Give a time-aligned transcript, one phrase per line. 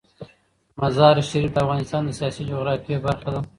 [0.79, 3.41] مزارشریف د افغانستان د سیاسي جغرافیه برخه ده.